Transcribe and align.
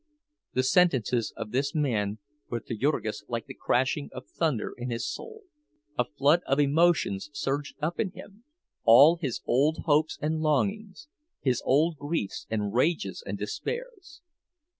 The 0.53 0.63
sentences 0.63 1.31
of 1.37 1.51
this 1.51 1.75
man 1.75 2.17
were 2.49 2.59
to 2.61 2.75
Jurgis 2.75 3.23
like 3.27 3.45
the 3.45 3.53
crashing 3.53 4.09
of 4.13 4.25
thunder 4.27 4.73
in 4.75 4.89
his 4.89 5.07
soul; 5.07 5.43
a 5.95 6.05
flood 6.05 6.41
of 6.47 6.59
emotions 6.59 7.29
surged 7.33 7.75
up 7.83 7.99
in 7.99 8.09
him—all 8.13 9.17
his 9.17 9.41
old 9.45 9.83
hopes 9.85 10.17
and 10.19 10.39
longings, 10.39 11.07
his 11.39 11.61
old 11.67 11.97
griefs 11.97 12.47
and 12.49 12.73
rages 12.73 13.21
and 13.23 13.37
despairs. 13.37 14.23